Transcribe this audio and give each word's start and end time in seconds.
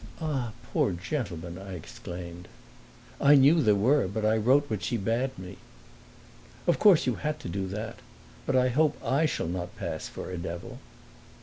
"Ah, 0.19 0.51
poor 0.73 0.93
gentleman!" 0.93 1.59
I 1.59 1.73
exclaimed. 1.75 2.47
"I 3.21 3.35
knew 3.35 3.61
there 3.61 3.75
were, 3.75 4.07
but 4.07 4.25
I 4.25 4.35
wrote 4.35 4.67
what 4.67 4.81
she 4.81 4.97
bade 4.97 5.37
me." 5.37 5.57
"Of 6.65 6.79
course 6.79 7.05
you 7.05 7.13
had 7.17 7.39
to 7.41 7.47
do 7.49 7.67
that. 7.67 7.99
But 8.47 8.55
I 8.55 8.69
hope 8.69 8.97
I 9.05 9.27
shall 9.27 9.47
not 9.47 9.75
pass 9.77 10.07
for 10.07 10.31
a 10.31 10.39
devil." 10.39 10.79